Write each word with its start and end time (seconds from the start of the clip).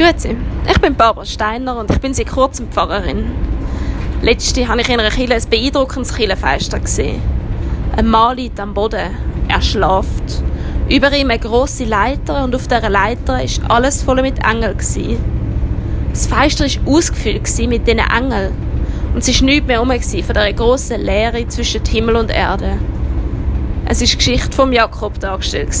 Grüezi, 0.00 0.34
ich 0.66 0.80
bin 0.80 0.94
Barbara 0.94 1.26
Steiner 1.26 1.76
und 1.76 1.90
ich 1.90 2.00
bin 2.00 2.14
seit 2.14 2.30
kurzem 2.30 2.70
Pfarrerin. 2.70 3.32
Letzte 4.22 4.66
habe 4.66 4.80
ich 4.80 4.88
in 4.88 4.98
einer 4.98 5.10
Kirche 5.10 5.34
ein 5.34 5.42
beeindruckendes 5.50 6.14
Kirchenfest 6.14 6.72
gesehen. 6.80 7.20
Ein 7.94 8.06
Mann 8.06 8.38
liegt 8.38 8.58
am 8.58 8.72
Boden, 8.72 9.10
er 9.46 9.60
schlaft. 9.60 10.42
Über 10.88 11.14
ihm 11.14 11.28
eine 11.28 11.38
grosse 11.38 11.84
Leiter 11.84 12.44
und 12.44 12.54
auf 12.54 12.66
dieser 12.66 12.88
Leiter 12.88 13.34
war 13.34 13.70
alles 13.70 14.02
voll 14.02 14.22
mit 14.22 14.38
Engeln. 14.42 14.74
Das 14.78 16.26
Fenster 16.26 16.64
war 16.64 16.94
ausgefüllt 16.94 17.68
mit 17.68 17.86
diesen 17.86 17.98
Engeln 17.98 18.54
und 19.12 19.18
es 19.18 19.38
war 19.38 19.44
nichts 19.44 19.66
mehr 19.66 19.76
herum 19.76 19.90
von 19.90 20.00
dieser 20.00 20.52
grossen 20.54 21.02
Leere 21.02 21.46
zwischen 21.48 21.84
Himmel 21.84 22.16
und 22.16 22.30
Erde. 22.30 22.78
Es 23.84 24.00
war 24.00 24.06
die 24.06 24.16
Geschichte 24.16 24.56
von 24.56 24.72
Jakob 24.72 25.20
dargestellt. 25.20 25.76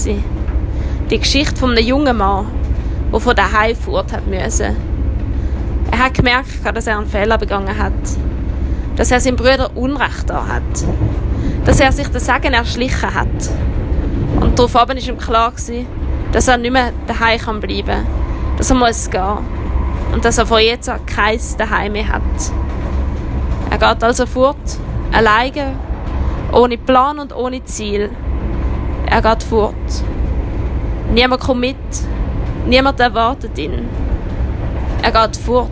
Die 1.10 1.18
Geschichte 1.18 1.56
von 1.56 1.70
einem 1.70 1.86
jungen 1.86 2.18
Mann, 2.18 2.59
der 3.12 3.20
von 3.20 3.36
daheim 3.36 3.76
fort 3.76 4.12
hat 4.12 4.26
müssen. 4.26 4.76
Er 5.90 5.98
hat 5.98 6.14
gemerkt, 6.14 6.48
dass 6.74 6.86
er 6.86 6.98
einen 6.98 7.06
Fehler 7.06 7.38
begangen 7.38 7.76
hat. 7.76 7.92
Dass 8.96 9.10
er 9.10 9.20
seinem 9.20 9.36
Bruder 9.36 9.70
Unrecht 9.74 10.28
da 10.28 10.46
hat. 10.46 10.62
Dass 11.64 11.80
er 11.80 11.92
sich 11.92 12.08
das 12.08 12.26
Sagen 12.26 12.52
erschlichen 12.52 13.14
hat. 13.14 13.28
Und 14.40 14.58
daraufhin 14.58 14.88
war 14.88 14.96
ihm 14.96 15.18
klar, 15.18 15.52
dass 16.32 16.48
er 16.48 16.56
nicht 16.56 16.72
mehr 16.72 16.92
daheim 17.06 17.60
bleiben 17.60 17.86
kann. 17.86 18.06
Dass 18.56 18.70
er 18.70 18.76
muss 18.76 19.10
gehen. 19.10 19.38
Und 20.12 20.24
dass 20.24 20.38
er 20.38 20.46
von 20.46 20.60
jetzt 20.60 20.88
an 20.88 21.04
kein 21.06 21.38
Daheim 21.58 21.92
mehr 21.92 22.08
hat. 22.08 22.20
Er 23.70 23.78
geht 23.78 24.02
also 24.02 24.26
fort, 24.26 24.56
alleine, 25.12 25.76
ohne 26.52 26.76
Plan 26.76 27.20
und 27.20 27.34
ohne 27.34 27.62
Ziel. 27.64 28.10
Er 29.06 29.22
geht 29.22 29.42
fort. 29.44 29.74
Niemand 31.12 31.40
kommt 31.40 31.60
mit, 31.60 31.76
Niemand 32.70 33.00
erwartet 33.00 33.58
ihn. 33.58 33.88
Er 35.02 35.10
geht 35.10 35.36
fort 35.38 35.68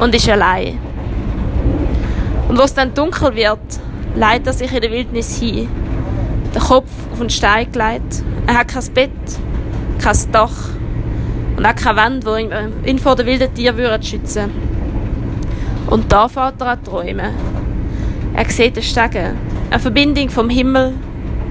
und 0.00 0.14
ist 0.14 0.26
allein. 0.30 0.78
Und 2.48 2.56
was 2.56 2.72
dann 2.72 2.94
dunkel 2.94 3.36
wird, 3.36 3.58
leitet 4.14 4.46
er 4.46 4.52
sich 4.54 4.72
in 4.72 4.80
der 4.80 4.90
Wildnis 4.90 5.38
hin. 5.38 5.68
Der 6.54 6.62
Kopf 6.62 6.88
auf 7.12 7.18
den 7.18 7.28
Stein 7.28 7.70
gelegt. 7.70 8.22
Er 8.46 8.60
hat 8.60 8.68
kein 8.68 8.94
Bett, 8.94 9.10
kein 9.98 10.16
Dach 10.32 10.70
und 11.54 11.66
auch 11.66 11.74
keine 11.74 11.98
Wände, 11.98 12.48
die 12.82 12.88
ihn 12.88 12.98
vor 12.98 13.14
den 13.14 13.26
wilden 13.26 13.52
Tieren 13.52 14.02
schützen 14.02 14.50
Und 15.86 16.10
da 16.10 16.28
fährt 16.28 16.62
er 16.62 16.68
an 16.68 16.82
träumen. 16.82 17.34
Er 18.32 18.50
sieht 18.50 18.76
den 18.76 18.82
Stegen, 18.82 19.36
eine 19.70 19.80
Verbindung 19.80 20.30
vom 20.30 20.48
Himmel 20.48 20.94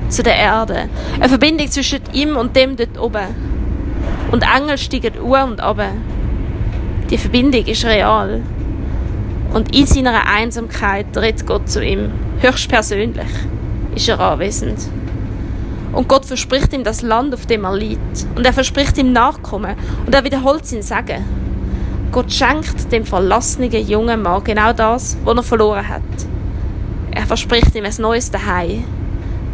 zu 0.09 0.23
der 0.23 0.38
Erde, 0.38 0.89
eine 1.20 1.30
Verbindung 1.30 1.70
zwischen 1.70 2.02
ihm 2.14 2.36
und 2.36 2.56
dem 2.56 2.76
dort 2.76 3.00
oben. 3.00 3.55
Und 4.31 4.44
Engel 4.44 4.78
steigen 4.78 5.20
uhr 5.22 5.44
und 5.44 5.62
ab. 5.62 5.81
Die 7.09 7.18
Verbindung 7.18 7.66
ist 7.66 7.86
real. 7.86 8.42
Und 9.54 9.76
in 9.76 9.86
seiner 9.86 10.28
Einsamkeit 10.28 11.06
redet 11.16 11.45
Gott 11.45 11.70
zu 11.70 11.84
ihm. 11.84 12.12
Höchstpersönlich 12.40 13.30
ist 13.95 14.09
er 14.09 14.20
anwesend. 14.20 14.80
Und 15.94 16.09
Gott 16.09 16.26
verspricht 16.26 16.73
ihm 16.73 16.84
das 16.84 17.02
Land, 17.02 17.34
auf 17.34 17.45
dem 17.45 17.64
er 17.64 17.76
liegt. 17.76 18.28
Und 18.36 18.45
er 18.45 18.52
verspricht 18.52 18.98
ihm 18.98 19.14
Nachkommen. 19.14 19.76
Und 20.06 20.14
er 20.14 20.23
wiederholt 20.26 20.66
sein 20.66 20.82
Sagen. 20.82 21.23
Gott 22.12 22.34
schenkt 22.34 22.92
dem 22.92 23.06
verlassenen 23.06 23.72
jungen 23.72 24.22
Mann 24.22 24.44
genau 24.44 24.73
das, 24.73 25.17
was 25.23 25.38
er 25.38 25.44
verloren 25.44 25.88
hat. 25.88 26.02
Er 27.12 27.26
verspricht 27.26 27.76
ihm 27.76 27.86
ein 27.86 27.94
neues 28.00 28.30
Zuhause. 28.32 28.84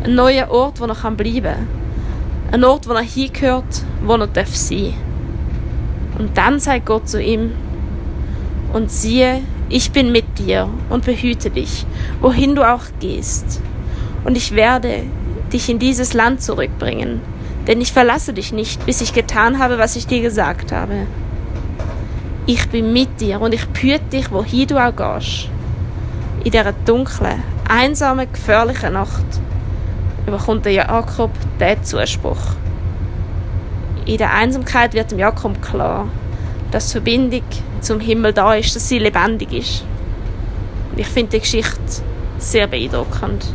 Einen 0.04 0.16
neuen 0.16 0.50
Ort, 0.50 0.80
wo 0.80 0.86
er 0.86 1.12
bleiben 1.12 1.44
kann. 1.44 1.81
Ein 2.52 2.64
Ort, 2.66 2.88
wo 2.88 2.94
er 2.94 3.02
hingehört, 3.02 3.84
wo 4.04 4.16
er 4.16 4.28
darf 4.28 4.54
sein 4.56 4.94
Und 6.20 6.38
dann 6.38 6.60
sagt 6.60 6.86
Gott 6.86 7.08
zu 7.08 7.22
ihm, 7.22 7.52
und 8.74 8.92
siehe, 8.92 9.42
ich 9.70 9.92
bin 9.92 10.12
mit 10.12 10.38
dir 10.38 10.70
und 10.90 11.06
behüte 11.06 11.50
dich, 11.50 11.86
wohin 12.20 12.56
du 12.56 12.70
auch 12.70 12.84
gehst. 13.00 13.62
Und 14.24 14.38
ich 14.38 14.54
werde 14.54 15.04
dich 15.52 15.70
in 15.70 15.80
dieses 15.80 16.14
Land 16.14 16.42
zurückbringen, 16.42 17.22
denn 17.68 17.82
ich 17.82 17.92
verlasse 17.92 18.34
dich 18.34 18.52
nicht, 18.52 18.86
bis 18.86 19.02
ich 19.02 19.14
getan 19.14 19.60
habe, 19.60 19.78
was 19.78 19.96
ich 19.96 20.08
dir 20.08 20.22
gesagt 20.22 20.72
habe. 20.72 21.08
Ich 22.46 22.68
bin 22.70 22.92
mit 22.94 23.22
dir 23.22 23.40
und 23.42 23.54
ich 23.54 23.66
behüte 23.68 24.04
dich, 24.12 24.32
wohin 24.32 24.68
du 24.68 24.78
auch 24.78 24.96
gehst. 24.96 25.50
In 26.44 26.52
dieser 26.52 26.74
dunklen, 26.74 27.44
einsamen, 27.70 28.28
gefährlichen 28.32 28.94
Nacht 28.94 29.26
bekommt 30.26 30.66
der 30.66 30.74
Jakob 30.74 31.32
diesen 31.60 31.84
Zuspruch. 31.84 32.56
In 34.06 34.18
der 34.18 34.34
Einsamkeit 34.34 34.94
wird 34.94 35.12
dem 35.12 35.20
Jakob 35.20 35.62
klar, 35.62 36.08
dass 36.72 36.88
die 36.88 36.94
Verbindung 36.94 37.44
zum 37.82 38.00
Himmel 38.00 38.34
da 38.34 38.54
ist, 38.56 38.76
dass 38.76 38.88
sie 38.88 39.00
lebendig 39.00 39.52
ist. 39.54 39.86
Ich 40.96 41.08
finde 41.08 41.32
die 41.32 41.40
Geschichte 41.40 41.80
sehr 42.38 42.68
beeindruckend. 42.68 43.46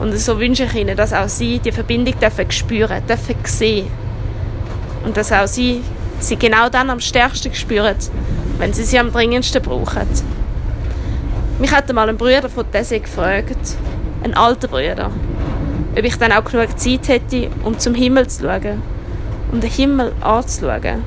Und 0.00 0.16
so 0.18 0.38
wünsche 0.38 0.64
ich 0.64 0.74
Ihnen, 0.74 0.96
dass 0.96 1.12
auch 1.12 1.28
Sie 1.28 1.58
die 1.58 1.72
Verbindung 1.72 2.18
dürfen 2.18 2.50
spüren, 2.50 3.02
dürfen 3.06 3.36
sehen. 3.44 3.86
Und 5.04 5.16
dass 5.16 5.32
auch 5.32 5.46
Sie 5.46 5.82
sie 6.20 6.36
genau 6.36 6.68
dann 6.68 6.90
am 6.90 7.00
stärksten 7.00 7.54
spüren, 7.54 7.96
wenn 8.58 8.72
Sie 8.72 8.84
sie 8.84 8.98
am 8.98 9.12
dringendsten 9.12 9.62
brauchen. 9.62 10.06
Mich 11.58 11.70
hat 11.72 11.88
einmal 11.88 12.08
ein 12.08 12.16
Bruder 12.16 12.48
von 12.48 12.70
Tese 12.70 13.00
gefragt, 13.00 13.76
ein 14.22 14.34
alter 14.34 14.68
Bruder, 14.68 15.10
ob 15.96 16.04
ich 16.04 16.16
dann 16.16 16.32
auch 16.32 16.44
genug 16.44 16.78
Zeit 16.78 17.08
hätte, 17.08 17.50
um 17.64 17.78
zum 17.78 17.94
Himmel 17.94 18.28
zu 18.28 18.44
schauen, 18.44 18.82
um 19.50 19.60
den 19.60 19.70
Himmel 19.70 20.12
anzuschauen. 20.20 21.02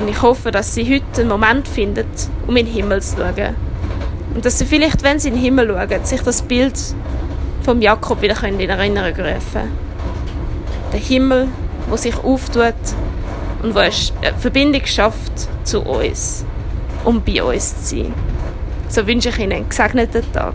Und 0.00 0.08
ich 0.08 0.22
hoffe, 0.22 0.50
dass 0.50 0.74
sie 0.74 0.84
heute 0.84 1.22
einen 1.22 1.28
Moment 1.28 1.66
findet, 1.66 2.06
um 2.46 2.56
in 2.56 2.66
den 2.66 2.74
Himmel 2.74 3.02
zu 3.02 3.16
schauen. 3.16 3.54
Und 4.34 4.44
dass 4.44 4.58
sie 4.58 4.66
vielleicht, 4.66 5.02
wenn 5.02 5.18
sie 5.18 5.28
in 5.28 5.34
den 5.34 5.42
Himmel 5.42 5.68
schauen, 5.68 6.04
sich 6.04 6.22
das 6.22 6.42
Bild 6.42 6.78
vom 7.62 7.82
Jakob 7.82 8.22
wieder 8.22 8.42
in 8.44 8.60
Erinnerung 8.60 9.14
rufen 9.16 9.70
Der 10.92 11.00
Himmel, 11.00 11.48
wo 11.88 11.96
sich 11.96 12.16
auftut 12.16 12.74
und 13.62 13.74
wo 13.74 13.80
eine 13.80 13.92
Verbindung 14.38 14.86
schafft 14.86 15.48
zu 15.64 15.80
uns, 15.80 16.44
um 17.04 17.22
bei 17.22 17.42
uns 17.42 17.88
zu 17.88 17.96
sein. 17.96 18.14
So 18.88 19.06
wünsche 19.06 19.30
ich 19.30 19.38
Ihnen 19.38 19.52
einen 19.52 19.68
gesegneten 19.68 20.22
Tag. 20.32 20.54